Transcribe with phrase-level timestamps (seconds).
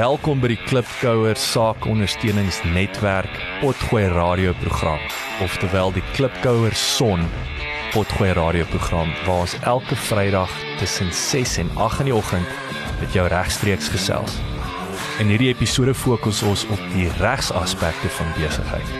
[0.00, 5.02] Welkom by die Klipkouer Saakondersteuningsnetwerk Potgooi radioprogram,
[5.44, 7.26] oftewel die Klipkouer Son
[7.92, 12.48] Potgooi radioprogram waar ons elke Vrydag tussen 6 en 8 in die oggend
[13.02, 14.40] met jou regstreeks gesels.
[15.20, 18.98] In hierdie episode fokus ons op die regsaspekte van besigheid.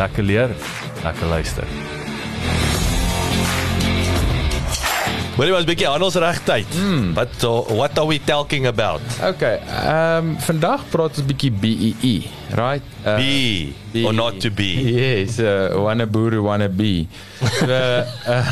[0.00, 0.60] Lekker leer,
[1.04, 1.89] lekker luister.
[5.40, 6.74] Wanneer was bietjie handels regtyd?
[6.76, 7.04] Mm.
[7.16, 9.00] What what are we talking about?
[9.24, 9.56] Okay.
[9.64, 12.10] Ehm um, vandag praat ons bietjie BEE,
[12.58, 12.84] right?
[13.00, 14.68] Uh, be B or not to be.
[14.84, 17.08] Yes, uh, wanna boer wanna be.
[17.40, 18.44] So, uh,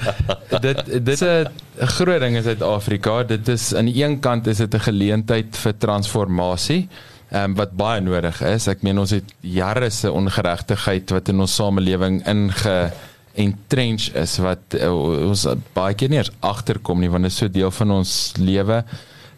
[0.66, 1.48] dit dit is 'n
[1.96, 3.22] groot ding in Suid-Afrika.
[3.24, 6.88] Dit is aan die een kant is dit 'n geleentheid vir transformasie.
[7.32, 8.68] Ehm um, wat baie nodig is.
[8.68, 12.92] Ek meen ons het jare se ongeregtigheid wat in ons samelewing inge
[13.34, 14.92] en trench is wat uh,
[15.28, 18.82] ons baie keer nie agterkom nie want dit is so deel van ons lewe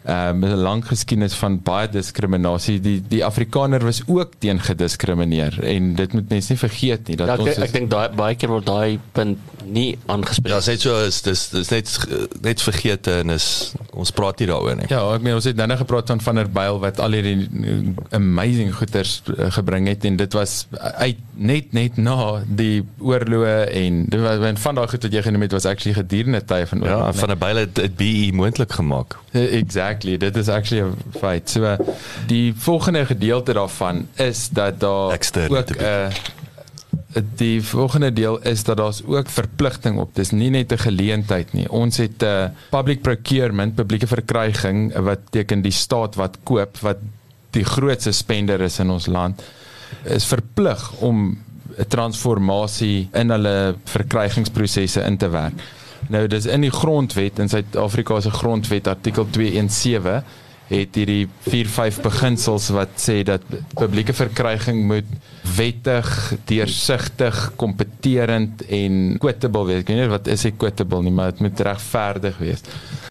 [0.07, 2.79] um, met 'n lang geskiedenis van baie diskriminasie.
[2.79, 7.27] Die die Afrikaner was ook teen gediskrimineer en dit moet mense nie vergeet nie dat
[7.27, 10.53] ja, ek, ons is, ek dink daai baie keer word daai punt nie aangespreek.
[10.53, 11.91] Ja, sê so is dis dis net
[12.41, 14.87] net vergeete en is ons praat nie daaroor nie.
[14.89, 17.49] Ja, ek meen ons het nou net gepraat van van der Byl wat al hierdie
[18.15, 24.05] amazing goeders uh, gebring het en dit was uit net net na die oorloë en
[24.09, 27.05] dit was van daai goed wat jy genoem het was actually gedurende tye van oorlog.
[27.05, 29.17] Ja, van der Byl het dit BE moontlik gemaak.
[29.31, 29.43] Uh,
[29.97, 31.49] exactly dit is actually 'n feit.
[31.49, 31.77] So
[32.27, 36.07] die volgende gedeelte daarvan is dat daar Extern ook 'n uh,
[37.35, 40.15] die volgende deel is dat daar's ook verpligting op.
[40.15, 41.69] Dis nie net 'n geleentheid nie.
[41.69, 46.97] Ons het 'n uh, public procurement publieke verkryging wat teken die staat wat koop wat
[47.51, 49.41] die grootste spender is in ons land
[50.03, 51.37] is verplig om
[51.77, 55.53] 'n transformasie in hulle verkrygingsprosesse in te werk
[56.13, 62.67] Nou dis in die grondwet in Suid-Afrika se grondwet artikel 217 het hierdie 4-5 beginsels
[62.75, 63.43] wat sê dat
[63.77, 65.07] publieke verkryging moet
[65.55, 66.09] wettig,
[66.49, 69.85] deursigtig, kompeterend en equitable wees.
[69.85, 72.65] Ek weet nie wat is equitable nie, maar dit moet regverdig wees.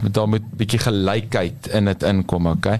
[0.05, 2.77] Daar moet bietjie gelykheid in dit inkom, okay?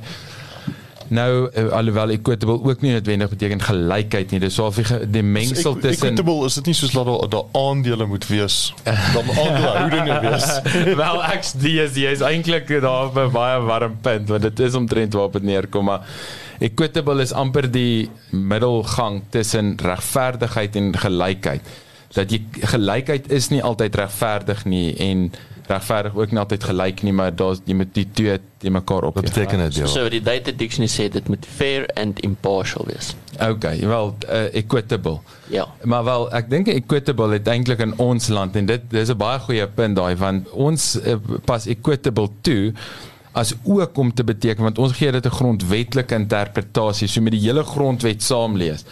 [1.08, 4.40] Nou uh, alhoewel equitable ook nie noodwendig beteken gelykheid nie.
[4.44, 4.74] Dis al
[5.08, 8.74] die mengsel tussen Equitable is dit nie soos dat daar aandele moet wees.
[8.86, 10.50] Dan aandelehoudinge wees.
[11.04, 14.76] Wel ek dis jy is eintlik daar op 'n baie warm punt want dit is
[14.76, 16.04] omtrent waar dit neerkom maar
[16.60, 21.62] equitable is amper die middelgang tussen regverdigheid en gelykheid.
[22.16, 25.32] Dat jy gelykheid is nie altyd regverdig nie en
[25.68, 29.18] regverdig ook nie altyd gelyk nie, maar daar's jy moet die twee te mekaar op.
[29.20, 29.80] Wat beteken dit?
[29.82, 33.14] So, so die data dictionary sê dit moet fair and impartial wees.
[33.36, 35.20] Okay, wel uh, equitable.
[35.54, 35.68] Ja.
[35.84, 39.40] Maar wel ek dink equitable het eintlik in ons land en dit dis 'n baie
[39.44, 42.74] goeie punt daai want ons uh, pas equitable toe
[43.38, 47.44] as ook om te beteken want ons gee dit 'n grondwetlike interpretasie so met die
[47.44, 48.86] hele grondwet saamlees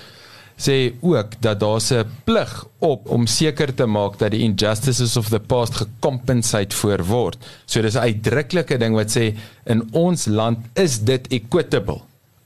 [0.56, 5.30] sê ook dat daar 'n plig op om seker te maak dat die injustices of
[5.30, 7.38] the past gecompensate voor word.
[7.66, 9.36] So dis 'n uitdruklike ding wat sê
[9.66, 12.02] in ons land is dit equitable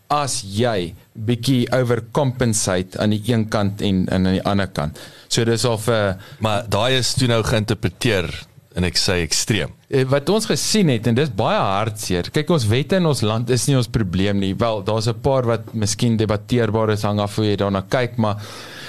[0.09, 4.99] as jy bietjie overcompensate aan die een kant en, en aan die ander kant.
[5.27, 8.48] So dis of 'n uh, maar daai is toe nou geïnterpreteer
[8.79, 9.71] en ek sê ekstreem.
[9.89, 12.31] Eh, wat ons gesien het en dis baie hartseer.
[12.33, 14.53] Kyk ons wette in ons land is nie ons probleem nie.
[14.57, 18.37] Wel, daar's 'n paar wat miskien debatteerbaar is hang af hoe jy daarna kyk, maar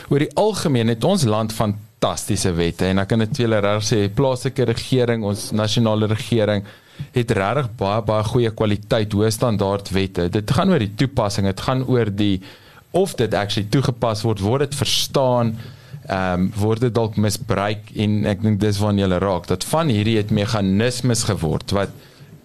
[0.09, 3.83] oor die algemeen het ons land fantastiese wette en ek kan dit vir julle reg
[3.83, 6.65] sê, plaaslike regering, ons nasionale regering
[7.12, 10.29] het regtig baie baie goeie kwaliteit, hoë standaard wette.
[10.29, 12.41] Dit gaan oor die toepassing, dit gaan oor die
[12.93, 15.55] of dit actually toegepas word, word dit verstaan
[16.09, 19.93] ehm um, word dit dalk misbruik en ek dink dis waar jy raak dat van
[19.93, 21.93] hierdie het meganismes geword wat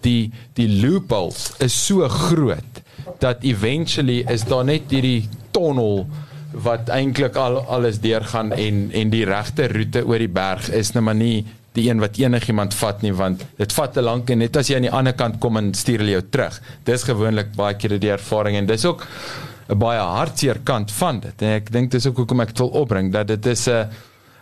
[0.04, 2.82] die die loopholes is so groot
[3.22, 6.04] dat eventually is daar net hierdie tonnel
[6.66, 11.04] wat eintlik al alles deurgaan en en die regte roete oor die berg is net
[11.08, 11.44] maar nie
[11.76, 14.78] die een wat enigiemand vat nie want dit vat te lank en net as jy
[14.78, 16.56] aan die ander kant kom en stuur hulle jou terug.
[16.88, 19.04] Dis gewoonlik baie keer die ervaring en dis ook
[19.68, 21.42] 'n baie hartseer kant van dit.
[21.42, 23.88] En ek dink dis ook hoekom ek dit wil opbring dat dit is 'n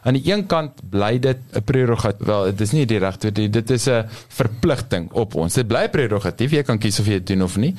[0.04, 2.26] aan die een kant bly dit 'n prerogatief.
[2.26, 5.54] Wel, dit is nie die regte dit is 'n verpligting op ons.
[5.54, 6.50] Dit bly prerogatief.
[6.50, 7.74] Jy kan kies of jy doen of nie.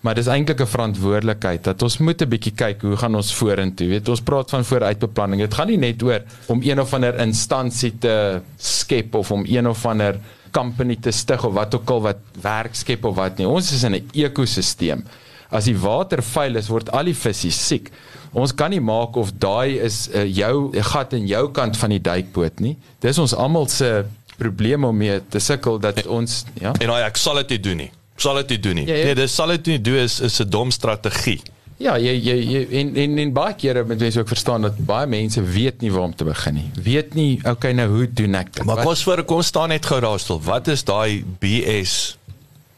[0.00, 3.88] Maar dis eintlik 'n verantwoordelikheid dat ons moet 'n bietjie kyk hoe gaan ons vorentoe.
[3.88, 5.40] Weet, ons praat van vooruitbeplanning.
[5.40, 9.68] Dit gaan nie net oor om een of ander instansie te skep of om een
[9.68, 10.18] of ander
[10.50, 13.46] company te stig of wat ook al wat werk skep of wat nie.
[13.48, 15.04] Ons is in 'n ekosisteem
[15.52, 17.92] as die water vuil is word al die visse siek.
[18.32, 22.00] Ons kan nie maak of daai is uh, jou gat in jou kant van die
[22.00, 22.76] duikboot nie.
[23.04, 24.04] Dis ons almal se
[24.40, 26.72] probleem om mee te sukkel dat en, ons ja.
[26.80, 27.90] En nou ek sal dit doen nie.
[28.20, 28.86] Sal dit nie doen nie.
[28.88, 29.10] Ja, ja.
[29.10, 31.40] Nee, dis sal dit nie doen is is 'n dom strategie.
[31.82, 35.06] Ja, jy jy, jy en, en en baie kere moet mense ook verstaan dat baie
[35.10, 36.68] mense weet nie waar om te begin nie.
[36.78, 38.64] Weet nie, okay, nou hoe doen ek dit?
[38.64, 40.40] Maar kom ons vir kom staan net gou daar stil.
[40.40, 42.16] Wat is daai BS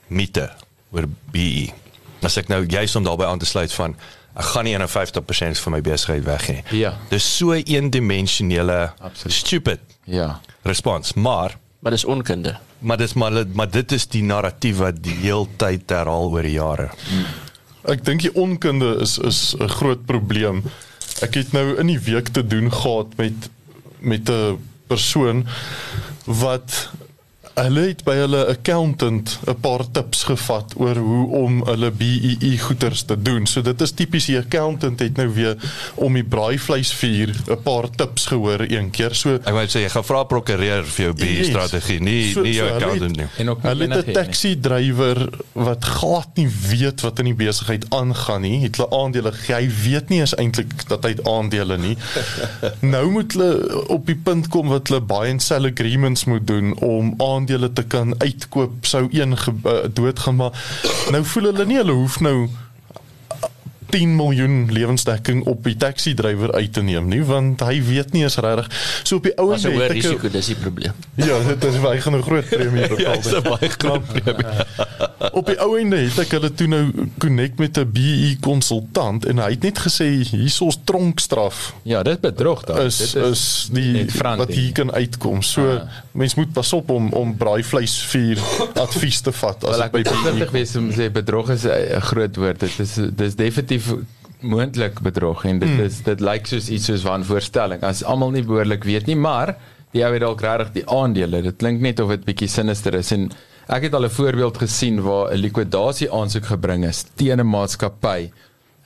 [0.09, 0.49] mite
[0.91, 1.84] oor BE?
[2.25, 3.95] As ek nou juis om daarbey aan te sluit van
[4.37, 6.63] ek gaan nie 51% van my besigheid weg nie.
[6.71, 6.95] Ja.
[7.11, 8.93] Dis so eendimensionele
[9.27, 10.41] stupid Ja.
[10.65, 12.57] respons, maar Maar dis onkunde.
[12.81, 16.91] maar dis maar maar dit is die narratief wat die heeltyd herhaal oor die jare.
[17.85, 20.63] Ek dink die onkunde is is 'n groot probleem.
[21.23, 23.49] Ek het nou in die week te doen gehad met
[24.01, 25.47] met 'n persoon
[26.27, 26.91] wat
[27.55, 33.03] hulle het by hulle accountant 'n paar tips gevat oor hoe om hulle BEE goeders
[33.03, 33.47] te doen.
[33.47, 35.57] So dit is tipies die accountant het nou weer
[35.95, 39.15] om die braaivleisvuur 'n paar tips gehoor een keer.
[39.15, 41.47] So Ek wou sê jy gaan vra prokureur vir jou BE Yes.
[41.47, 43.27] strategie, nie So- nie jou so accountant nie.
[43.39, 47.85] En ook Hulle het 'n taxi drywer wat glad nie weet wat in die besigheid
[47.91, 48.63] aangaan nie.
[48.63, 49.33] Het hulle aandele.
[49.47, 51.97] Hy weet nie eens eintlik dat hy het aandele nie.
[52.81, 56.75] nou moet hulle op die punt kom wat hulle buy and sell agreements moet doen
[56.81, 59.37] om aandele te kan uitkoop sou een
[59.93, 60.53] doodgaan maar
[61.11, 62.49] nou voel hulle nie hulle hoef nou
[63.95, 68.25] 10 miljoen lewensdekking op die taxi drywer uit te neem nie want hy weet nie
[68.27, 68.71] eens regtig
[69.07, 70.93] so op die ou Maar so end hoë het ek 'n- risiko, dis die probleem.
[71.15, 73.15] Ja, dit is hy gaan 'n groot premie betaal.
[73.15, 74.53] Ja, dis 'n baie groot probleem.
[75.33, 79.39] Op die ou einde het ek hulle toe nou connect met 'n BE konsultant en
[79.39, 82.85] hy het net gesê hiersoos tronkstraf Ja, dit bedrog daar.
[82.87, 85.43] is dit is die net front wat hier kan uitkom.
[85.43, 85.83] So Ah.
[86.13, 88.39] mens moet pas op om om braaivleis vir
[88.75, 91.51] advies te vat as Wel dit ek by moet versigtig BE wees om sê bedrog
[91.51, 92.61] is 'n groot woord.
[92.61, 93.84] Dit is dis definitief
[94.41, 95.81] moontlik bedrog en dit Hmm.
[95.85, 97.83] is dit lyk soos iets soos wanvoorstelling.
[97.83, 99.57] As almal nie behoorlik weet nie, maar
[99.93, 101.43] die ou het dalk regtig die aandele.
[101.43, 103.31] Dit klink net of dit bietjie sinister is en
[103.69, 108.31] ek het al 'n voorbeeld gesien waar 'n likwidasie aansoek gebring is teen 'n maatskappy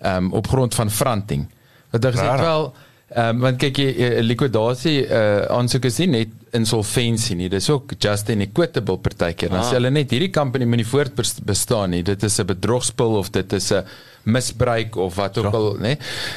[0.05, 1.49] um, op grond van fronting.
[1.91, 2.73] Wat hulle gesê het, wel
[3.11, 7.49] Ehm um, want kyk jy eh, likwidasie uh aansoek is nie net insolventie nie.
[7.49, 9.49] Dis ook just and equitable partykeer.
[9.49, 9.65] Dan Ah.
[9.71, 12.03] sê hulle net hierdie company moet nie voort bes- bestaan nie.
[12.03, 13.85] Dit is 'n bedrogspel of dit is 'n
[14.25, 15.97] misbruik of wat ook al, né?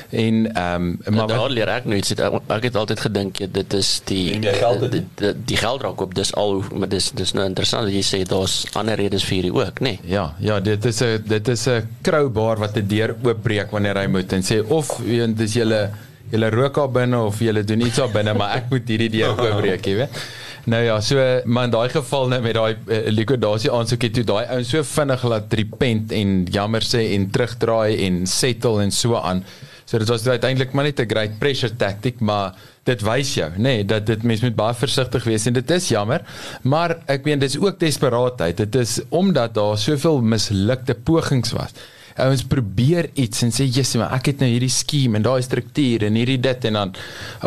[0.10, 2.12] En ehm um, Maar daar leer ek nou iets.
[2.48, 6.02] Ek het altyd gedink ja, dit is die jy geld die, die, die geld raak
[6.02, 9.36] op dis al maar dis dis nou interessant dat jy sê daar's ander redes vir
[9.42, 9.84] hierdie ook, nê?
[9.84, 10.00] Nee.
[10.06, 14.08] ja, ja, dit is 'n dit is 'n crowbar wat 'n deur oopbreek wanneer hy
[14.08, 15.02] moet en sê of
[15.36, 15.90] dis julle
[16.32, 19.36] julle rook daar binne of julle doen iets daar binne, maar ek moet hierdie deur
[19.36, 20.22] oopbreek, jy weet.
[20.70, 24.26] Nou ja, so maar in daai geval nou met daai uh, likwidasie aansoek het toe
[24.30, 29.18] daai ouens so vinnig laat repent en jammer sê en terugdraai en settle en so
[29.18, 29.42] aan.
[29.90, 32.54] So dit was uiteindelik maar net 'n great pressure tactic, maar
[32.86, 35.90] dit wys jou, nê, nee, dat dit mens moet baie versigtig wees en dit is
[35.90, 36.22] jammer,
[36.64, 38.58] maar ek meen dis ook desperaatheid.
[38.58, 41.74] Dit is omdat daar soveel mislukte pogings was.
[42.22, 46.06] Ouens probeer iets en sê jissie maar ek het nou hierdie skema en daai struktuur
[46.08, 46.94] en hierdie dit en dan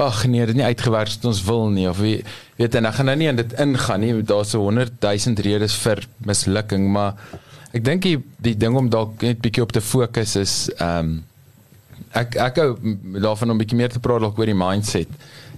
[0.04, 2.16] ag nee, dit het nie uitgewerk soos ons wil nie of wie
[2.58, 4.14] weet en ek gaan nou nie in dit ingaan nie.
[4.22, 7.18] Daar's so 100 000 redes vir mislukking, maar
[7.74, 11.14] ek dink die, die ding om dalk net bietjie op te fokus is ehm um,
[12.14, 12.68] ek ek hou
[13.22, 15.10] daarvan om bietjie meer te praat dalk oor die mindset.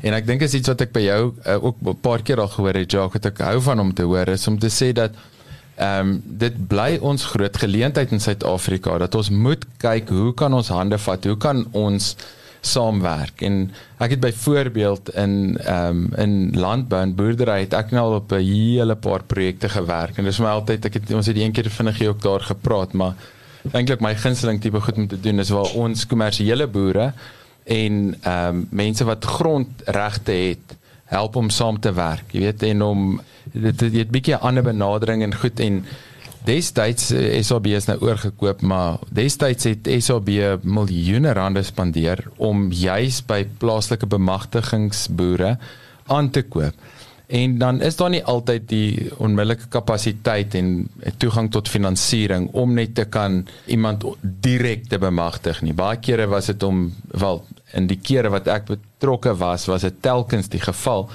[0.05, 2.49] En ek dink is iets wat ek by jou uh, ook 'n paar keer al
[2.49, 5.13] gehoor het, Jacques, wat ek hou van om te hoor is om te sê dat
[5.77, 10.55] ehm um, dit bly ons groot geleentheid in Suid-Afrika dat ons moet kyk hoe kan
[10.57, 11.25] ons hande vat?
[11.25, 12.15] Hoe kan ons
[12.65, 13.43] saamwerk?
[13.45, 13.59] En
[14.01, 18.33] ek het byvoorbeeld in ehm um, in landbou en boerdery het ek nou al op
[18.33, 21.71] 'n hele paar projekte gewerk en dis my altyd ek het ons het een keer
[21.71, 23.15] vinnig ook daar gepraat, maar
[23.73, 27.13] eintlik my gunsteling tipe goed om te doen is waar ons kommersiële boere
[27.65, 32.35] en ehm um, mense wat grondregte het help om saam te werk.
[32.35, 33.07] Jy weet en om
[33.53, 35.85] dit dit het 'n bietjie 'n ander benadering en goed en
[36.45, 40.29] destyds eh, SAB is nou oorgekoop, maar destyds het SAB
[40.63, 45.59] miljoene rande spandeer om juis by plaaslike bemagtigingsboere
[46.07, 46.75] aan te koop.
[47.27, 52.95] En dan is daar nie altyd die onmiddellike kapasiteit en toegang tot finansiering om net
[52.95, 55.75] te kan iemand direk te bemagtig nie.
[55.75, 57.43] Baie kere was dit om wel
[57.73, 61.09] in die kere wat ek betrokke was, was dit telkens die geval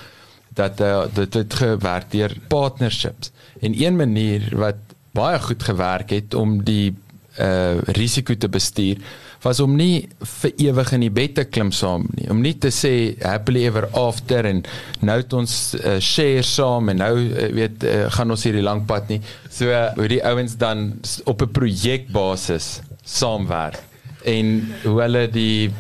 [0.56, 3.32] dat uh, dit het gewerk deur partnerships.
[3.62, 4.76] En een manier wat
[5.16, 6.92] baie goed gewerk het om die
[7.40, 8.98] uh risiko te bestuur
[9.42, 12.28] was om nie vir ewig in die bed te klim saam nie.
[12.30, 14.60] Om nie te sê happily ever after en
[15.00, 18.84] nou het ons uh, share saam en nou uh, weet uh, gaan ons hierdie lang
[18.90, 19.22] pad nie.
[19.50, 23.91] So uh, hoe die ouens dan op 'n projekbasis saamwerk
[24.28, 25.72] en hoe hulle die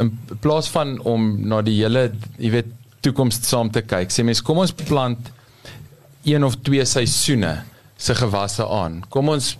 [0.00, 2.72] in plaas van om na die hele jy weet
[3.04, 4.12] toekoms saam te kyk.
[4.12, 5.30] Sê mens kom ons plant
[6.26, 7.54] een of twee seisoene
[7.96, 9.00] se gewasse aan.
[9.12, 9.54] Kom ons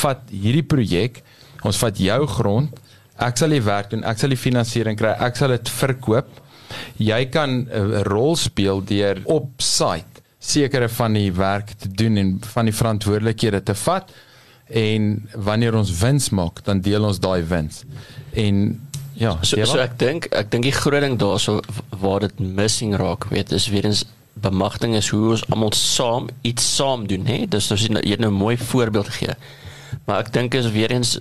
[0.00, 1.20] vat hierdie projek,
[1.66, 2.82] ons vat jou grond,
[3.22, 6.28] ek sal die werk doen, ek sal die finansiering kry, ek sal dit verkoop.
[6.98, 12.40] Jy kan 'n rol speel deur op site sekere van die werk te doen en
[12.54, 14.12] van die verantwoordelikhede te vat
[14.68, 17.84] en wanneer ons wins maak, dan deel ons daai wins.
[18.34, 18.80] En
[19.12, 21.60] ja, So, so ek dink ek dink die groot ding daarso
[22.00, 24.04] waar dit missing raak, weet is weer eens
[24.36, 27.46] bemagtiging is hoe ons almal saam iets saam doen, hè.
[27.48, 29.34] Dis nou sien jy nou 'n mooi voorbeeld gegee.
[30.04, 31.18] Maar ek dink is weer eens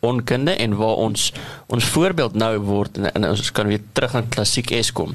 [0.00, 1.32] onkunde en waar ons
[1.66, 5.14] ons voorbeeld nou word en, en ons kan weer terug aan klassiek Eskom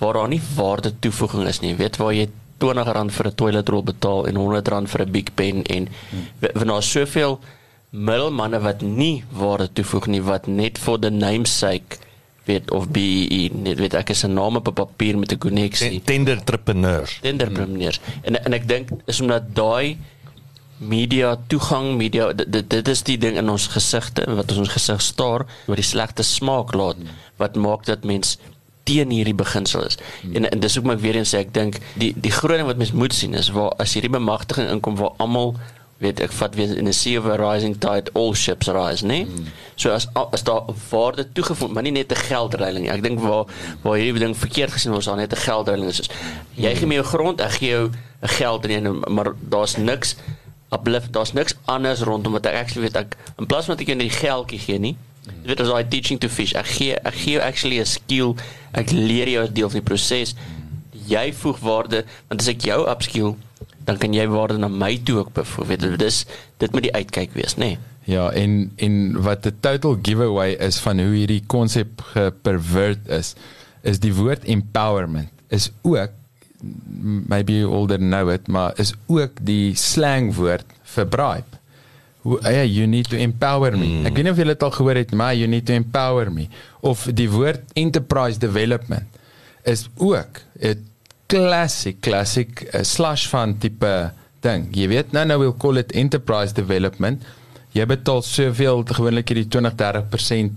[0.00, 1.74] waar daar nie waarde toevoeging is nie.
[1.76, 2.28] Weet waar jy
[2.64, 5.88] R20 vir 'n toiletrol betaal en R100 vir 'n Big Pen en
[6.40, 7.40] wanneer daar soveel
[7.90, 11.98] middelmanne wat nie waarde toevoeg nie wat net vir the namesake
[12.46, 16.02] weet of BE net weet ek is 'n naam op 'n papier met 'n koneksie
[16.04, 17.08] Tender entrepreneur.
[17.20, 19.98] tenderpreneurs en en ek dink is omdat daai
[20.78, 25.46] media toegang media dit, dit is die ding in ons gesigte wat ons gesig staar
[25.66, 26.96] oor die slegte smaak laat
[27.36, 28.38] wat maak dat mens
[28.82, 29.98] teen hierdie beginsel is.
[30.32, 32.80] En en dis ook maar weer eens sê ek dink die die groot ding wat
[32.80, 35.54] mens moet sien is waar as hierdie bemagtiging inkom waar almal
[36.00, 39.04] weet ek vat weer in 'n sea of a rising tide all ships rise?
[39.04, 39.26] Nee?
[39.76, 42.92] So as as daar waarde toegevoeg, maar nie net 'n geldreiling nie.
[42.92, 43.44] Ek dink waar
[43.82, 46.10] waar hierdie ding verkeerd gesien word, is daar net 'n geldreiling is.
[46.54, 47.90] Jy gee my jou grond, ek gee jou
[48.22, 50.16] 'n geldreiling, maar daar's niks
[50.70, 53.86] uplift, daar's niks anders rondom wat ek actually weet ek in plaas van dat ek
[53.86, 54.96] jou net die geldjie gee nie.
[55.26, 58.36] Jy weet as I teaching to fish, ek gee ek gee actually 'n skill.
[58.72, 60.34] Ek leer jou deel van die proses.
[61.06, 63.36] Jy voeg waarde want as ek jou upskill
[63.84, 65.98] dan kan jy waarde na my toe ook byvoorbeeld.
[65.98, 66.26] Dis
[66.58, 67.74] dit moet die uitkyk wees, nê?
[67.74, 67.78] Nee.
[68.04, 73.34] Ja, en en wat 'n total giveaway is van hoe hierdie konsep gepervert is,
[73.82, 76.10] is die woord empowerment is ook
[77.26, 81.59] maybe didn't know it, maar is ook die slangwoord vir bribe.
[82.22, 83.86] Hoe ja, you need to empower me.
[83.86, 84.06] Mm.
[84.10, 86.48] Ek weet nie of julle dit al gehoor het, maar you need to empower me
[86.84, 89.18] of die woord enterprise development
[89.68, 90.86] is ook 'n
[91.26, 94.68] classic classic uh, slash van tipe ding.
[94.76, 97.22] Jy weet nou nou we'll call it enterprise development.
[97.72, 100.50] Jy betaal soveel gewoonlik hierdie 20-30%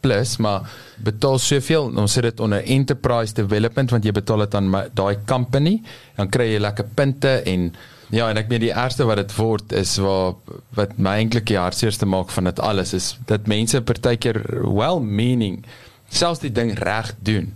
[0.00, 0.66] plus, maar
[1.04, 5.78] betaal soveel, ons sit dit onder enterprise development want jy betaal dit aan daai company,
[6.16, 7.70] dan kry jy lekker punte en
[8.10, 10.34] ja, en ek meen die eerste wat dit word is waar
[10.78, 15.64] wat my eintlik die hartseerste maak van dit alles is dat mense partykeer well meaning
[16.10, 17.52] selfs die ding reg doen.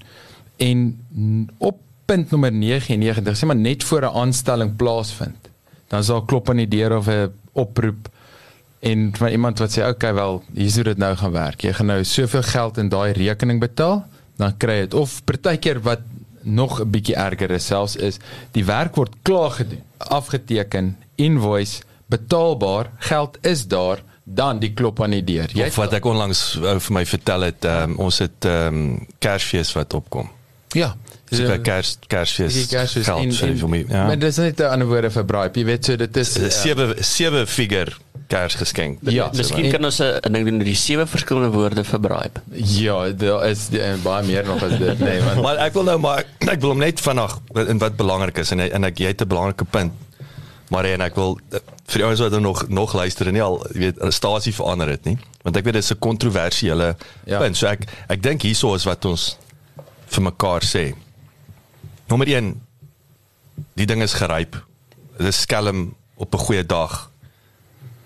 [0.62, 0.94] En
[1.58, 5.50] op punt nommer 99, sê maar net voor 'n aanstelling plaasvind,
[5.88, 8.08] dan sal klop aan die deur of 'n oproep
[8.80, 11.62] en van iemand wat sê okay wel, hier's hoe dit nou gaan werk.
[11.62, 14.04] Jy gaan nou soveel geld in daai rekening betaal,
[14.36, 16.00] dan kry jy dit of partykeer wat
[16.44, 18.18] nog 'n bietjie erger is selfs is
[18.52, 25.10] die werk word klaar gedoen, afgeteken, invoice, betaalbaar, geld is daar, dan die klop aan
[25.10, 25.50] die deur.
[25.66, 29.94] Of wat ek onlangs uh, vir my vertel het, um, ons het um, Kersfees wat
[29.94, 30.30] opkom.
[30.72, 30.94] ja,
[31.28, 32.52] Dis 'n kers Kersfees.
[32.54, 33.78] die Kersfees geld en, vir en, vir my.
[33.88, 34.02] ja.
[34.04, 34.16] maar Ja.
[34.16, 35.58] dis net 'n ander woorde vir bribe.
[35.58, 37.92] Jy weet so dit is 'n sewe sewe figure
[38.26, 38.98] Kersgeskenk.
[39.02, 42.40] Ja, Miskien kan ons 'n ding doen met die sewe verskillende woorde vir bribe.
[42.52, 45.98] Ja, daar is uh, baie meer nog as dit, nee, want Maar ek wil nou
[45.98, 47.38] maar ek wil hom net vinnig
[47.68, 49.92] in wat belangrik is en en ek jy het 'n belangrike punt.
[50.70, 53.42] Maar en ek wil eh, vir die ouens wat er nog nog luister en nie
[53.42, 57.38] al weet stasie verander het nie, want ek weet dit is 'n kontroversiële Ja.
[57.38, 57.56] punt.
[57.56, 59.36] So ek ek dink hierso is wat ons
[60.06, 60.94] vir mekaar sê.
[62.08, 62.60] Nommer 1
[63.76, 64.56] die ding is geryp.
[65.18, 67.10] Dit is skelm op 'n goeie dag.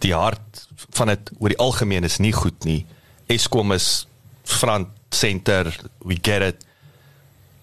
[0.05, 2.87] Die hart van dit oor die algemeen is nie goed nie.
[3.27, 4.07] Eskom is
[4.45, 5.73] front center,
[6.05, 6.65] we get it.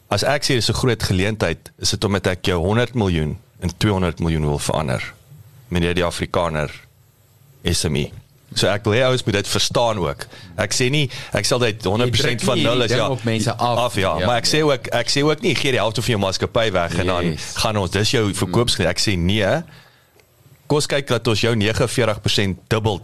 [0.10, 3.72] As ek sê dis 'n groot geleentheid, is dit omdat ek jou 100 miljoen in
[3.78, 5.14] 200 miljoen wil verander.
[5.68, 6.72] Meneer die Afrikaner
[7.64, 8.12] SME.
[8.56, 10.28] So ek wil hê ouens moet dit verstaan ook.
[10.62, 13.52] Ek sê nie ek sal dit 100% van nie nul die is ding ja.
[13.58, 16.02] af af ja, ja, maar ek sê ook ek sê ook nie gee die helfte
[16.06, 17.56] van jou maatskappy weg en dan Yes.
[17.56, 18.88] gaan ons dis jou verkoopsgeld.
[18.88, 19.64] Ek sê nee.
[20.68, 23.02] Kos kyk dat ons jou 49% dubbel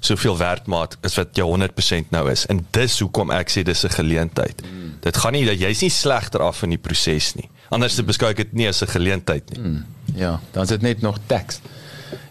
[0.00, 2.46] soveel werd maak as wat jou 100% nou is.
[2.52, 4.62] En dis hoekom ek sê dis 'n geleentheid.
[4.62, 4.94] Mm.
[5.00, 7.48] Dit gaan nie dat jy's nie slegter af in die proses nie.
[7.68, 8.06] Anders mm.
[8.06, 9.60] beskou ek dit nie as 'n geleentheid nie.
[9.60, 9.84] Mm.
[10.14, 11.60] ja, dan is dit net nog teks.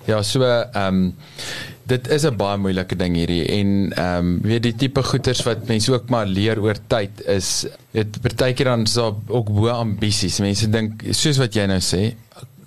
[0.06, 1.16] Ja, so ehm um,
[1.86, 5.68] dit is 'n baie moeilike ding hierdie en ehm um, weet die tipe goeters wat
[5.68, 10.40] mense ook maar leer oor tyd is weet partykeer dan is daar ook bo ambisies.
[10.40, 12.16] Mense dink soos wat jy nou sê,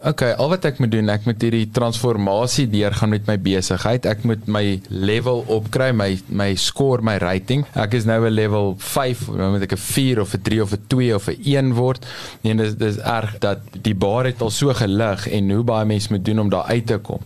[0.02, 4.06] Okay, al wat ek moet doen, ek moet hierdie transformasie deurgaan met my besigheid.
[4.10, 7.62] Ek moet my level opkry, my my score, my rating.
[7.78, 10.72] Ek is nou 'n level 5, nou moet ek 'n 4 of 'n 3 of
[10.74, 12.06] 'n 2 of 'n 1 word.
[12.42, 16.10] Nee, dis dis erg dat die bar het al so gelig en hoe baie mense
[16.10, 17.20] moet doen om daar uit te kom.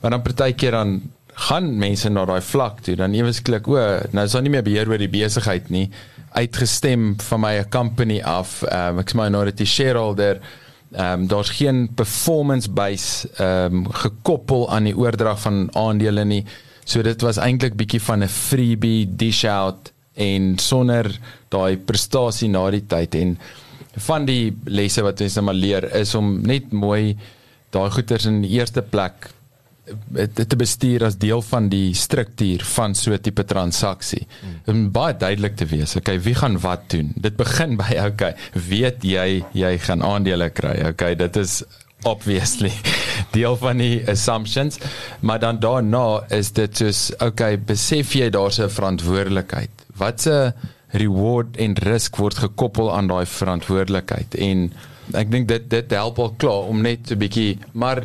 [0.00, 1.02] Maar dan partykeer dan
[1.34, 3.74] gaan mense na daai vlak toe, dan ewesklik o,
[4.12, 5.90] nou is daar nie meer beheer oor die besigheid nie
[6.32, 8.62] uitgestem van my company af.
[8.62, 10.40] Um, ek is my minority shareholder.
[10.92, 16.44] Ehm um, daar's geen performance base ehm um, gekoppel aan die oordrag van aandele nie.
[16.84, 21.18] So dit was eintlik bietjie van 'n freebie dish out en sonder
[21.48, 23.38] daai prestasie na die tyd en
[23.96, 27.16] van die lesse wat ons nou maar leer is om net mooi
[27.70, 29.30] daai goeders in die eerste plek
[29.82, 34.26] te bestuur as deel van die struktuur van so 'n tipe transaksie.
[34.66, 34.90] Om hmm.
[34.92, 37.12] baie duidelik te wees, okay, wie gaan wat doen?
[37.16, 38.34] Dit begin by okay,
[38.68, 40.76] weet jy jy gaan aandele kry.
[40.92, 41.62] Okay, dit is
[42.02, 42.72] obviously
[43.36, 44.78] deel van die assumptions,
[45.20, 49.70] maar dan daarna is dit soos okay, besef jy daar's 'n verantwoordelikheid.
[49.96, 50.52] Wat 'n
[50.92, 54.72] reward en risk word gekoppel aan daai verantwoordelikheid en
[55.16, 58.04] ek dink dit dit help al klaar om net 'n bietjie maar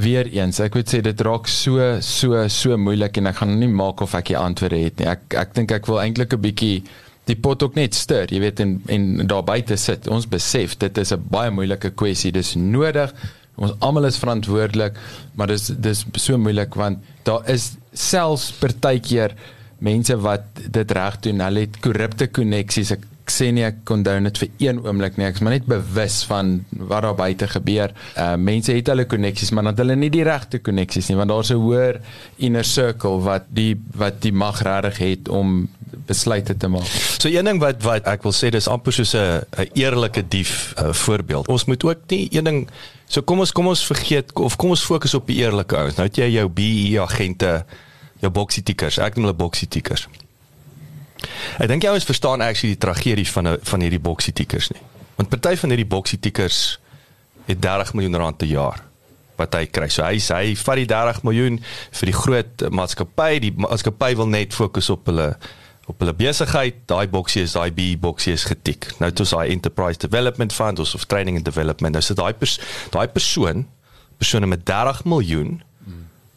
[0.00, 3.70] weer eens ek moet sê dit raak so so so moeilik en ek gaan nie
[3.70, 5.08] maak of ek die antwoorde het nie.
[5.10, 6.82] Ek ek dink ek wil eintlik 'n bietjie
[7.28, 10.08] die pot ook net stir jy weet en en daar buite sit.
[10.08, 13.12] Ons besef dit is 'n baie moeilike kwessie dis nodig.
[13.56, 14.98] Ons almal is verantwoordelik
[15.34, 19.34] maar dis dis so moeilik want daar is selfs partykeer
[19.78, 21.40] mense wat dit reg doen.
[21.40, 25.26] Hulle het korrupte koneksies ek sê nie ek condone dit vir een oomblik nie.
[25.26, 27.94] Ek is maar net bewus van wat daar buite gebeur.
[28.16, 31.50] Uh mense het hulle koneksies, maar dan hulle nie die regte koneksies nie, want daar's
[31.50, 32.00] 'n hoër
[32.38, 35.68] inner circle wat die wat die mag regtig het om
[36.06, 36.88] besluite te maak.
[37.18, 40.74] So een ding wat wat ek wil sê dis amper soos 'n 'n eerlike dief
[40.78, 41.48] uh, voorbeeld.
[41.48, 42.68] Ons moet ook nie een ding
[43.06, 45.96] so kom ons kom ons vergeet of kom ons fokus op die eerlike ouens.
[45.96, 47.64] Nou het jy jou BE agente,
[48.20, 48.98] jou boxie tickers.
[48.98, 50.08] Ek noem hulle boxie tickers.
[51.54, 54.80] Ek dink jy ouens verstaan actually die tragedie van 'n van hierdie boxie tickers nie.
[55.16, 56.80] Want party van hierdie boxie tickers
[57.46, 58.82] het 30 miljoen rand per jaar
[59.36, 59.88] wat hy kry.
[59.88, 63.38] So hy hy vat die 30 miljoen vir die groot maatskappy.
[63.38, 65.36] Die maatskappy wil net fokus op hulle
[65.86, 66.74] op hulle besigheid.
[66.86, 68.90] Daai boksie is daai B boksie is getik.
[68.98, 71.92] Nou dit is daai enterprise development fund of training and development.
[71.92, 72.58] Nou so daai pers,
[72.90, 73.66] daai persoon
[74.18, 75.62] persone met 30 miljoen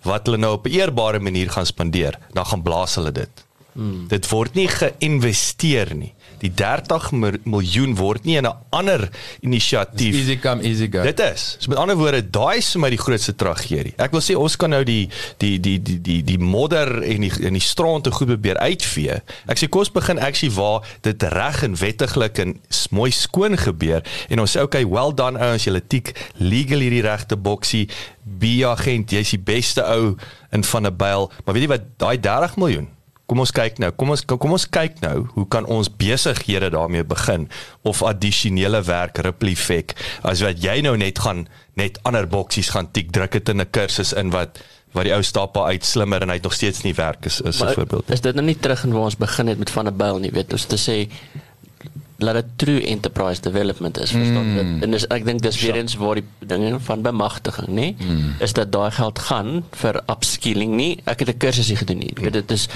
[0.08, 3.47] wat hulle nou op 'n eerbare manier gaan spandeer, dan gaan blaas hulle dit.
[3.78, 4.08] Hmm.
[4.10, 6.14] Dit word nie geïnvesteer nie.
[6.42, 7.12] Die 30
[7.46, 9.10] miljoen word nie in 'n ander
[9.42, 10.16] inisiatief.
[10.16, 11.04] Easy come easy go.
[11.04, 11.56] Dit is.
[11.60, 13.94] So met ander woorde, daai is vir my die grootste tragedie.
[13.98, 17.32] Ek wil sê ons kan nou die die die die die die modder en die
[17.40, 19.22] in die strand te goed probeer uitvee.
[19.46, 22.60] Ek sê kos begin actually waar dit reg en wettiglik en
[22.90, 27.38] mooi skoon gebeur en ons sê okay, well done ouens, julle tik legal hierdie regte
[27.38, 27.88] boksie.
[28.24, 30.18] Be agent, jy's die beste ou
[30.52, 31.32] in van 'n byl.
[31.46, 32.97] Maar weet jy wat, daai 30 miljoen
[33.28, 33.92] kom ons kyk nou.
[34.00, 37.50] Kom ons kom ons kyk nou, hoe kan ons besighede daarmee begin
[37.84, 41.46] of addisionele werk ripple effek as wat jy nou net gaan
[41.78, 44.64] net ander boksies gaan tik druk dit in 'n kursus in wat
[44.96, 47.62] wat die ou stappa uit slimmer en hy het nog steeds nie werk is is
[47.62, 48.10] 'n voorbeeld.
[48.10, 50.32] Is dit nou nie terug in waar ons begin het met van 'n byl nie,
[50.32, 51.12] weet ons te sê
[52.18, 54.84] laat dit true enterprise development is verstaan dit mm.
[54.84, 57.88] en dis, ek dink dis weer eens waar die dinge van bemagtiging nê?
[57.94, 58.32] Mm.
[58.42, 59.52] is dat daai geld gaan
[59.82, 60.74] vir upskilling.
[60.80, 62.14] Nie ek het 'n kursus hier gedoen nie.
[62.18, 62.68] Weet dit is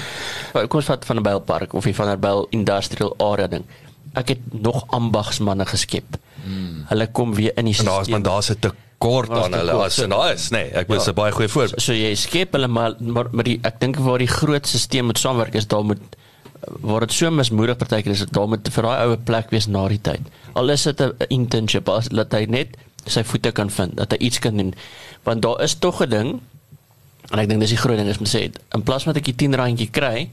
[0.52, 3.64] kom ons vat van 'n bylpark of van 'n byl industrial area ding.
[4.14, 6.18] Ek het nog ambagsmanne geskep.
[6.44, 6.86] Mm.
[6.88, 10.10] hulle kom weer in die en daar's maar daar's 'n kort aan hulle as en
[10.14, 11.12] daar is nê nee, ek wil 'n ja.
[11.12, 11.80] baie goeie voorbeeld.
[11.80, 15.04] So, so jy skep hulle maar maar, maar die, ek dink waar die groot stelsel
[15.04, 16.02] moet saamwerk is daar moet
[16.80, 19.88] waar dit so mismoedig partykeer is dit daar moet vir daai oue plek wees na
[19.88, 20.22] die tyd.
[20.54, 24.18] Al is dit 'n internship as dat hy net sy voete kan vind, dat hy
[24.18, 24.74] iets kan doen.
[25.22, 26.40] Want daar is tog 'n ding
[27.30, 29.36] en ek dink dis die groot ding is om sê in plaas van dat ek
[29.36, 30.30] die 10 randjie kry,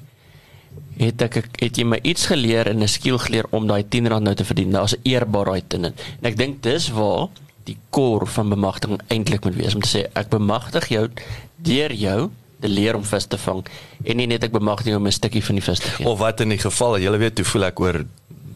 [0.97, 4.23] het ek het jy my iets geleer en 'n skill geleer om daai 10 rand
[4.23, 4.71] nou te verdien.
[4.71, 5.93] Daar's 'n eerbaarheid in dit.
[6.21, 7.27] En ek dink dis waar
[7.63, 11.09] die core van bemagtiging eintlik moet wees om te sê ek bemagtig jou
[11.55, 13.63] deur jou te leer om vis te vang
[14.03, 16.07] en nie net ek bemagtig om 'n stukkie van die vis te gee.
[16.07, 18.05] Of wat in die geval, jy weet hoe voel ek oor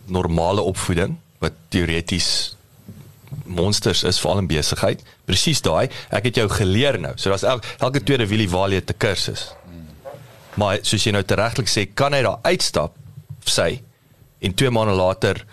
[0.05, 2.55] normale opvoeding wat teoreties
[3.45, 5.01] monsters is veral in besigheid.
[5.25, 7.13] Presies daai, ek het jou geleer nou.
[7.15, 9.53] So daar's elke, elke tweede wielie walie te kursus.
[10.55, 12.95] Maar soos jy nou regtelik sê, kan hy daar uitstap
[13.45, 13.81] sê
[14.43, 15.45] en 2 maande later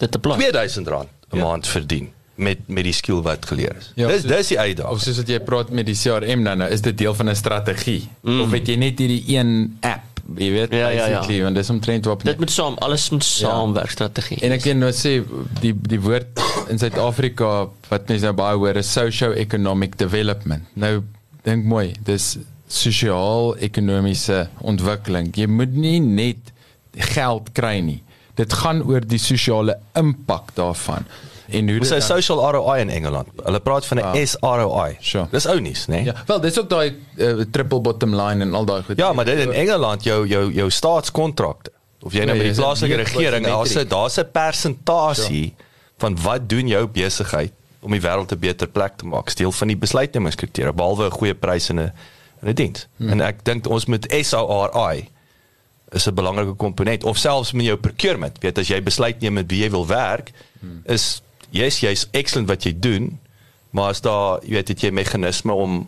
[0.00, 1.44] dit te plan 2000 rand 'n ja.
[1.44, 3.90] maand verdien met met die skill wat geleer is.
[4.00, 4.92] Ja, dis dis die uitdaging.
[4.96, 7.36] Of soos wat jy praat met die CRM dan nou, is dit deel van 'n
[7.36, 8.40] strategie mm.
[8.46, 11.18] of het jy net hierdie een app jy weet Ja, ja, ja.
[11.18, 14.38] basically want dis omtrent wat Dit moet saam alles moet saamwerk strategie.
[14.46, 15.20] En ek wil nou sê
[15.60, 20.68] die die woord in Suid-Afrika wat mense nou baie hoor is socio-economic development.
[20.74, 21.00] Nou
[21.46, 22.36] dink mooi, dis
[22.70, 25.32] sosiaal-ekonomiese ontwikkeling.
[25.34, 26.52] Jy moet nie net
[27.14, 28.00] geld kry nie.
[28.38, 31.08] Dit gaan oor die sosiale impak daarvan.
[31.50, 33.28] En hoe Dis 'n social ROI in Engeland.
[33.42, 34.26] Hulle praat van 'n Ah.
[34.26, 34.96] SROI.
[35.00, 35.26] Sure.
[35.30, 36.04] Dis ou nuus, né?
[36.04, 38.96] Ja, wel dis ook daai uh, triple bottom line en al daai goed.
[38.96, 41.70] Ja, maar dit in Engeland jou jou jou staatskontrakte.
[42.02, 45.54] Of jy nou Nee, met die plaaslike regering, daar's 'n daar's 'n persentasie
[45.98, 49.34] van wat doen jou besigheid om die wêreld 'n beter plek te maak.
[49.36, 51.92] Deel van die besluitnemingskriteria behalwe 'n goeie prys en 'n
[52.42, 52.86] en 'n diens.
[52.96, 53.08] Hmm.
[53.08, 55.08] En ek dink ons met SROI
[55.90, 58.38] is 'n belangrike komponent of selfs met jou procurement.
[58.40, 60.82] Weet as jy besluit neem met wie jy wil werk, hmm.
[60.84, 63.18] is yes, jy's excellent wat jy doen,
[63.70, 65.82] maar as daar, jy weet, het jy meganisme om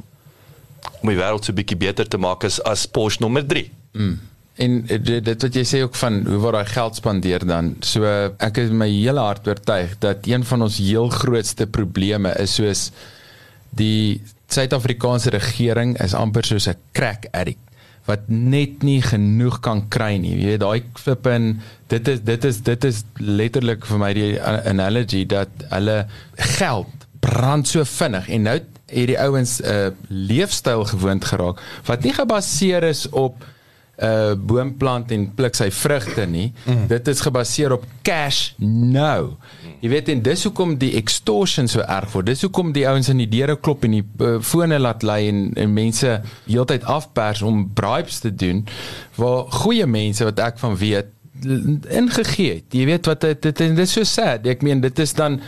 [1.02, 3.70] om die wêreld so 'n bietjie beter te maak as as Porsche nommer 3.
[4.54, 7.76] En eh, dit wat jy sê ook van hoe word daai geld spandeer dan?
[7.80, 8.04] So
[8.38, 12.90] ek is my hele hart oortuig dat een van ons heel grootste probleme is soos
[13.70, 14.20] die
[14.52, 17.71] Suid-Afrikaanse regering is amper soos 'n crack addict
[18.12, 20.34] wat net nie genoeg kan kry nie.
[20.38, 21.54] Jy weet daai flippin
[21.92, 26.02] dit is dit is dit is letterlik vir my die a- analogy dat hulle
[26.58, 32.02] geld brand so vinnig en nou het hierdie ouens 'n uh, leefstyl gewoond geraak wat
[32.04, 33.44] nie gebaseer is op
[34.02, 36.50] 'n uh, boomplant en pluk sy vrugte nie.
[36.66, 36.86] Mm.
[36.90, 39.36] Dit is gebaseer op cash now.
[39.80, 42.26] Jy weet en dis hoekom die extortion so erg word.
[42.26, 45.50] Dis hoekom die ouens in die deure klop en die uh, fone laat lei en,
[45.54, 48.64] en mense heeltyd afpers om bribes te doen
[49.16, 51.10] waar goeie mense wat ek van weet
[51.90, 52.66] ingegee het.
[52.74, 54.46] Jy weet wat dit, dit is so sad.
[54.46, 55.40] Ek meen dit is dan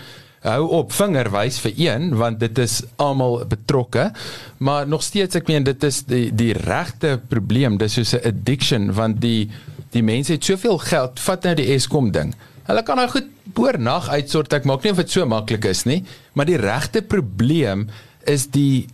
[0.44, 4.10] hou op vingerwys vir een want dit is almal betrokke.
[4.58, 7.78] Maar nog steeds ek meen dit is die die regte probleem.
[7.80, 9.50] Dis soos 'n addiction want die
[9.90, 12.34] die mense het soveel geld vat nou die Eskom ding.
[12.64, 14.52] Hulle kan nou goed boornag uitsort.
[14.52, 16.04] Ek maak nie of dit so maklik is nie
[16.34, 17.88] maar die regte probleem
[18.30, 18.86] is die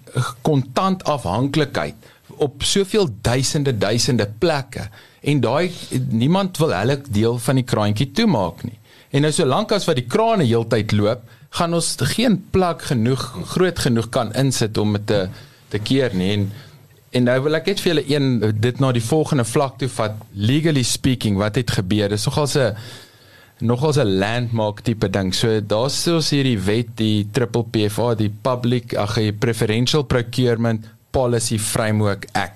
[0.47, 2.09] kontant afhanklikheid
[2.41, 4.87] op soveel duisende duisende plekke.
[5.21, 5.71] En daai
[6.09, 8.79] niemand wil hulle deel van die kraantjie toemaak nie.
[9.11, 13.23] En nou solank as wat die krane heeltyd loop gaan ons geen plek genoeg
[13.55, 15.29] groot genoeg kan insit om dit te
[15.71, 16.33] te keer nie.
[16.35, 16.51] En
[17.11, 18.27] en nou wil ek net vir julle een
[18.63, 20.19] dit na die volgende vlak toe vat.
[20.35, 22.09] Legally speaking wat het gebeur?
[22.09, 22.77] Dis nogals 'n
[23.61, 25.35] nogals 'n landmark tipe ding.
[25.35, 31.59] So daar's soos hierdie wet die triple PFA die public ag die preferential procurement policy
[31.59, 32.55] framework act.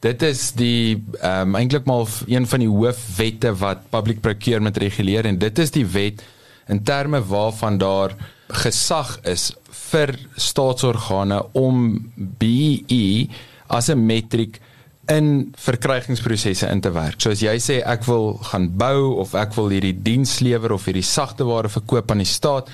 [0.00, 5.24] Dit is die ehm um, eintlik maar een van die hoofwette wat public procurement reguleer
[5.24, 6.22] en dit is die wet
[6.68, 8.14] in terme waarvan daar
[8.48, 9.52] gesag is
[9.90, 13.28] vir staatsorgane om BE
[13.68, 14.60] as 'n metriek
[15.08, 17.20] in verkrygingsprosesse in te werk.
[17.20, 20.84] So as jy sê ek wil gaan bou of ek wil hierdie diens lewer of
[20.84, 22.68] hierdie sagteware verkoop aan die staat,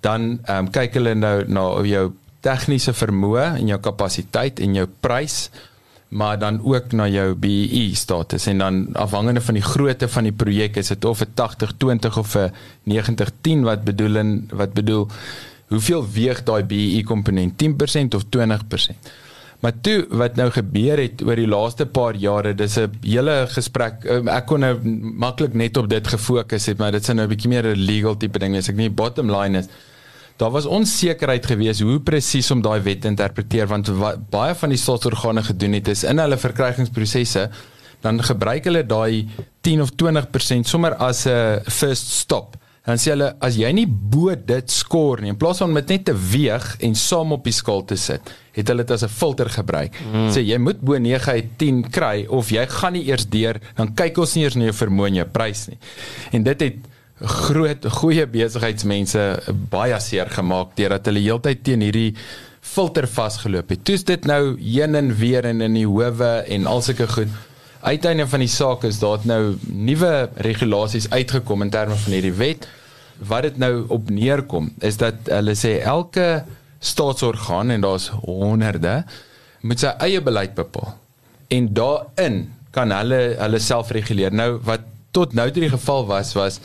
[0.00, 4.86] dan ehm um, kyk hulle nou na jou tegniese vermoë en jou kapasiteit en jou
[5.02, 5.48] prys
[6.08, 10.32] maar dan ook na jou BEE status en dan afhangende van die grootte van die
[10.32, 12.52] projek is dit of 'n 80-20 of 'n
[12.84, 15.08] 90-10 wat bedoel en wat bedoel
[15.68, 19.10] hoeveel weeg daai BEE komponent 10% of 20%.
[19.60, 24.04] Maar toe wat nou gebeur het oor die laaste paar jare, dis 'n hele gesprek.
[24.04, 24.78] um, Ek kon nou
[25.18, 28.16] maklik net op dit gefokus het, maar dit is nou 'n bietjie meer 'n legal
[28.16, 28.68] tipe ding wees.
[28.68, 29.66] Ek nie bottom line is
[30.36, 34.72] Daar was onsekerheid geweest hoe presies om daai wet te interpreteer want wat baie van
[34.72, 37.48] die staatsorgane gedoen het is in hulle verkrygingsprosesse
[38.04, 39.24] dan gebruik hulle daai
[39.64, 42.56] 10 of 20% sommer as 'n first stop.
[42.84, 46.04] Dan sê hulle as jy nie bo dit skoor nie in plaas van met net
[46.04, 48.20] te weeg en saam op die skaal te sit,
[48.52, 49.96] het hulle dit as 'n filter gebruik.
[50.12, 50.28] Mm.
[50.30, 53.94] Sê jy moet bo 9 uit 10 kry of jy gaan nie eers deur dan
[53.94, 55.78] kyk ons nie eers na jou vermoë en jou prys nie.
[56.32, 56.76] En dit het
[57.20, 59.22] groot goeie besigheidsmense
[59.72, 62.10] baie seer gemaak deurdat hulle heeltyd teen hierdie
[62.66, 63.84] filter vasgeloop het.
[63.88, 67.32] Toe's dit nou heen en weer en in die howe en al sulke goed.
[67.86, 72.68] Uiteinde van die saak is daar nou nuwe regulasies uitgekom in terme van hierdie wet.
[73.16, 76.44] Wat dit nou op neerkom is dat hulle sê elke
[76.84, 78.98] staatsorgaan en daar's honderde
[79.64, 80.92] moet sy eie beleid bepaal.
[81.48, 82.42] En daarin
[82.76, 84.34] kan hulle hulle self reguleer.
[84.34, 84.84] Nou wat
[85.16, 86.60] tot nou toe die geval was was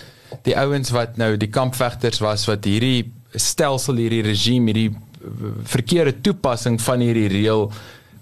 [0.45, 4.91] die ouens wat nou die kampvegters was wat hierdie stelsel hierdie regime hierdie
[5.69, 7.67] verkeerde toepassing van hierdie reël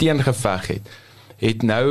[0.02, 0.96] teengeveg het
[1.40, 1.84] het nou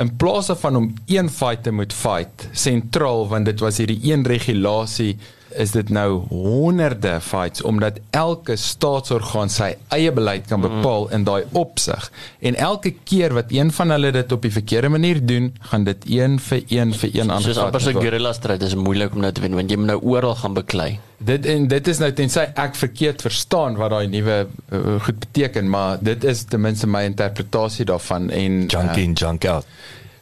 [0.00, 4.26] in plaas daarvan om een fight te moet fight sentraal want dit was hierdie een
[4.26, 5.14] regulasie
[5.54, 11.44] is dit nou honderde fights omdat elke staatsorgaan sy eie beleid kan bepaal in daai
[11.52, 12.10] opsig.
[12.38, 16.04] En elke keer wat een van hulle dit op die verkeerde manier doen, gaan dit
[16.06, 17.64] een vir een vir een Soos aangevat.
[17.64, 18.04] amper so word.
[18.04, 20.90] guerrilla stryd is moeilik om nou te wen want jy moet nou oral gaan beklei.
[21.18, 25.68] Dit en dit is nou tensy ek verkeerd verstaan wat daai nuwe uh, goed beteken,
[25.68, 29.66] maar dit is ten minste my interpretasie daarvan en Junk uh, in, junk out.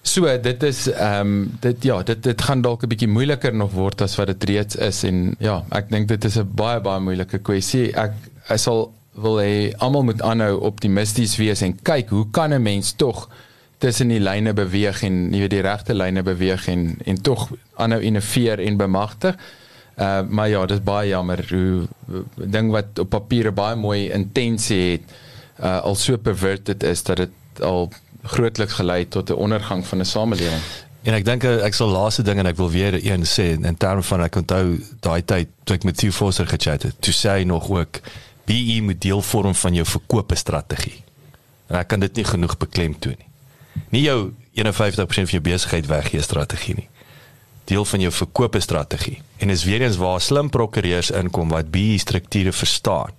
[0.09, 3.73] So dit is ehm um, dit ja, dit dit gaan dalk 'n bietjie moeiliker nog
[3.73, 7.01] word as wat dit reeds is en ja, ek dink dit is 'n baie baie
[7.01, 7.93] moeilike kwessie.
[7.93, 8.15] Ek
[8.49, 12.93] ek sal wil hê almal moet aanhou optimisties wees en kyk hoe kan 'n mens
[12.93, 13.29] tog
[13.79, 18.01] tussen die lyne beweeg en jy weet die regte lyne beweeg en en tog aanhou
[18.01, 19.37] innoveer en bemagtig.
[19.99, 24.91] Uh maar ja, dis baie jammer hoe 'n ding wat op papier baie mooi intensie
[24.93, 25.03] het
[25.61, 27.91] uh al so perverted is dat dit al
[28.29, 30.63] grootliks gelei tot 'n ondergang van 'n samelewing.
[31.03, 34.03] En ek dink ek sal laaste ding en ek wil weer een sê in terme
[34.03, 36.95] van ek onthou daai tyd toe ek met Theo Forster gechat het.
[37.01, 38.01] Toe sê hy nog ook
[38.49, 41.05] BE moet deel vorm van jou verkope strategie.
[41.69, 43.29] En ek kan dit nie genoeg beklemtoon nie.
[43.95, 46.89] Nie jou 51% van jou besigheid weggee strategie nie.
[47.69, 49.21] Deel van jou verkope strategie.
[49.39, 53.13] En is weer eens waar slim prokureurs inkom wat BE strukture verstaan.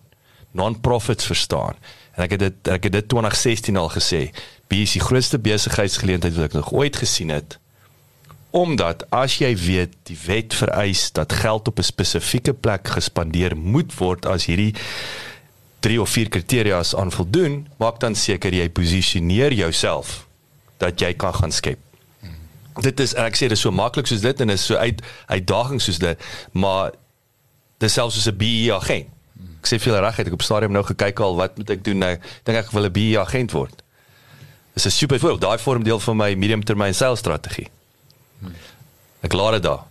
[0.52, 1.78] Non-profits verstaan.
[2.20, 4.22] En ek het dit ek het dit 2016 al gesê.
[4.68, 7.60] BE is die grootste besigheidsgeleentheid wat ek nog ooit gesien het
[8.50, 13.94] omdat as jy weet die wet vereis dat geld op 'n spesifieke plek gespandeer moet
[13.98, 14.74] word as hierdie
[15.80, 20.28] 3 of 4 kriteria's aan voldoen, maak dan seker jy posisioneer jouself
[20.78, 21.80] dat jy kan gaan skep.
[22.82, 25.84] Dit is ek sê dit is so maklik soos dit en is so uit uitdagings
[25.84, 26.18] soos dit,
[26.52, 26.92] maar
[27.78, 29.19] dis selfs soos 'n BE agent.
[29.70, 32.16] Sê veel regtig, ek op stadium nou gekyk al wat moet ek doen nou?
[32.44, 33.84] Dink ek wil 'n BE agent word.
[34.74, 35.42] Dis 'n super voorbeeld.
[35.42, 37.68] Daai vorm deel van my medium termyn sales strategie.
[39.22, 39.84] Ek laat dit daar.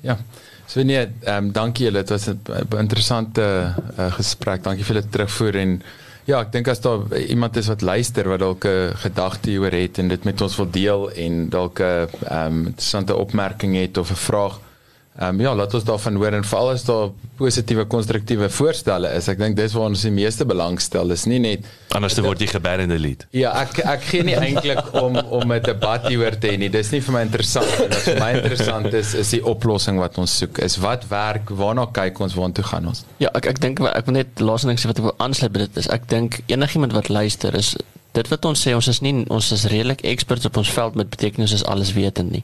[0.00, 0.16] Ja.
[0.66, 2.02] So nee, ehm um, dankie julle.
[2.02, 2.40] Dit was 'n
[2.78, 4.62] interessante uh, gesprek.
[4.62, 5.82] Dankie vir julle terugvoer en
[6.24, 9.98] ja, ek dink as daar iemand is wat luister wat dalk 'n gedagte hieroor het
[9.98, 14.10] en dit met ons wil deel en dalk 'n ehm um, interessante opmerking het of
[14.10, 14.60] 'n vraag
[15.20, 19.26] Ehm um, ja, laat ons daarvan hoor en veral as daar positiewe konstruktiewe voorstelle is.
[19.28, 21.12] Ek dink dis waar ons die meeste belang stel.
[21.12, 23.26] Dis nie net Anders dan word jy geban in die lead.
[23.36, 26.70] Ja, ek ek gee nie eintlik om om 'n debat hieroor te hê nie.
[26.72, 27.90] Dis nie vir my interessant nie.
[27.92, 30.58] Wat vir my interessant is is die oplossing wat ons soek.
[30.64, 31.52] Is wat werk?
[31.52, 32.34] Waarna kyk ons?
[32.34, 33.04] Waartoe gaan ons?
[33.18, 35.66] Ja, ek ek dink ek wil net laaste ding sê wat ek wil aansluit by
[35.66, 37.76] dit is ek dink enigiemand wat luister is
[38.12, 41.10] dit wat ons sê ons is nie ons is redelik experts op ons veld met
[41.10, 42.42] beteken ons is alles wetend nie.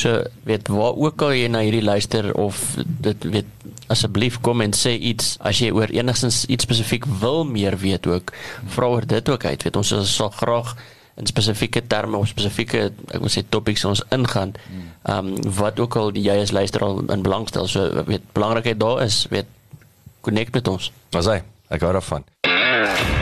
[0.00, 4.72] So weet waar ook al jy na hierdie luister of dit weet asseblief kom en
[4.72, 8.32] sê iets as jy oor enigstens iets spesifiek wil meer weet ook
[8.76, 10.76] vra oor dit ook uit weet ons sal graag
[11.20, 14.54] in spesifieke terme of spesifieke ek wil sê topics ons ingaan.
[15.04, 17.68] Ehm um, wat ook al jy as luisteraar in belang stel.
[17.68, 19.50] So weet belangrikheid daar is weet
[20.20, 20.92] connect met ons.
[21.12, 23.21] Maar sê, ek hou daarvan.